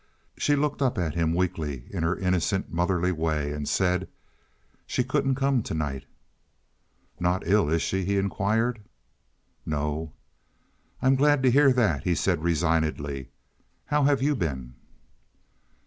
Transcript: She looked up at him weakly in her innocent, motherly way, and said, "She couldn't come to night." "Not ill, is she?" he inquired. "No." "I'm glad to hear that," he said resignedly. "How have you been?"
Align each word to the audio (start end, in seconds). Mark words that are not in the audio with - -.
She 0.35 0.55
looked 0.55 0.81
up 0.81 0.97
at 0.97 1.13
him 1.13 1.31
weakly 1.31 1.85
in 1.91 2.01
her 2.01 2.17
innocent, 2.17 2.73
motherly 2.73 3.11
way, 3.11 3.51
and 3.53 3.69
said, 3.69 4.07
"She 4.87 5.03
couldn't 5.03 5.35
come 5.35 5.61
to 5.61 5.75
night." 5.75 6.05
"Not 7.19 7.45
ill, 7.45 7.69
is 7.69 7.83
she?" 7.83 8.03
he 8.03 8.17
inquired. 8.17 8.81
"No." 9.63 10.11
"I'm 11.03 11.13
glad 11.15 11.43
to 11.43 11.51
hear 11.51 11.71
that," 11.73 12.01
he 12.03 12.15
said 12.15 12.41
resignedly. 12.43 13.29
"How 13.85 14.01
have 14.05 14.23
you 14.23 14.35
been?" 14.35 14.73